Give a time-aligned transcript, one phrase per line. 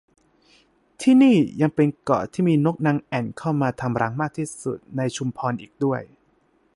[1.01, 6.01] ที่นี่ยังเป็นเกาะที่มีนกนางแอ่นเข้ามาทำรังมากที่สุดในชุมพรอีกด้วย